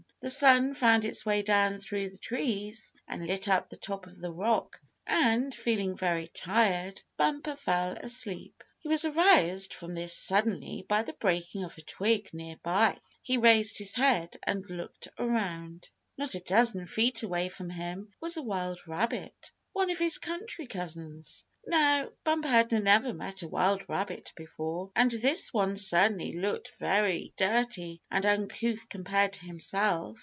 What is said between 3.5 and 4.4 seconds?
the top of the